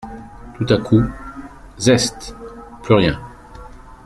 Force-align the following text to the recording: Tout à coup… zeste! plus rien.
Tout 0.55 0.65
à 0.73 0.77
coup… 0.79 1.03
zeste! 1.77 2.33
plus 2.81 2.95
rien. 2.95 3.21